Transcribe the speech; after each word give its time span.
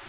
גו 0.00 0.08